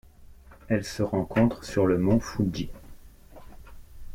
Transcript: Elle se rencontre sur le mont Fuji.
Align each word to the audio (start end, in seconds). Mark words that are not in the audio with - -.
Elle 0.67 0.83
se 0.83 1.03
rencontre 1.03 1.63
sur 1.63 1.85
le 1.85 1.99
mont 1.99 2.19
Fuji. 2.19 2.71